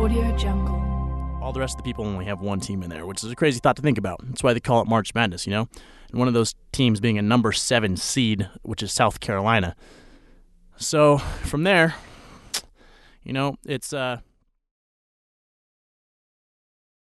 [0.00, 0.76] Audio Jungle.
[1.42, 3.36] All the rest of the people only have one team in there, which is a
[3.36, 4.18] crazy thought to think about.
[4.24, 5.68] That's why they call it March Madness, you know?
[6.10, 9.76] And one of those teams being a number seven seed, which is South Carolina.
[10.78, 11.96] So from there,
[13.24, 14.20] you know, it's uh,